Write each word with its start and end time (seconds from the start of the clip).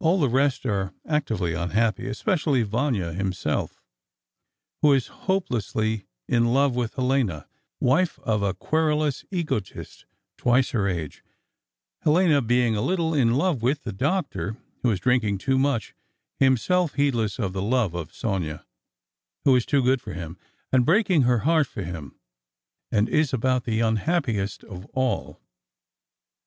All 0.00 0.20
the 0.20 0.28
rest 0.28 0.66
are 0.66 0.92
actively 1.08 1.52
_un_happy, 1.52 2.10
especially 2.10 2.62
Vanya 2.62 3.14
himself, 3.14 3.80
who 4.82 4.92
is 4.92 5.06
hopelessly 5.06 6.04
in 6.28 6.52
love 6.52 6.76
with 6.76 6.92
Helena, 6.96 7.48
wife 7.80 8.18
of 8.18 8.42
a 8.42 8.52
querulous 8.52 9.24
egotist 9.30 10.04
twice 10.36 10.72
her 10.72 10.86
age—Helena 10.86 12.42
being 12.42 12.76
a 12.76 12.82
little 12.82 13.14
in 13.14 13.32
love 13.36 13.62
with 13.62 13.84
"the 13.84 13.92
Doctor," 13.94 14.58
who 14.82 14.90
is 14.90 15.00
drinking 15.00 15.38
too 15.38 15.58
much, 15.58 15.94
himself 16.38 16.92
heedless 16.92 17.38
of 17.38 17.54
the 17.54 17.62
love 17.62 17.94
of 17.94 18.14
Sonia, 18.14 18.66
who 19.46 19.56
is 19.56 19.64
too 19.64 19.82
good 19.82 20.02
for 20.02 20.12
him, 20.12 20.36
and 20.70 20.84
breaking 20.84 21.22
her 21.22 21.38
heart 21.48 21.66
for 21.66 21.80
him, 21.82 22.20
and 22.92 23.08
is 23.08 23.32
about 23.32 23.64
the 23.64 23.80
unhappiest 23.80 24.64
of 24.64 24.84
all. 24.92 25.40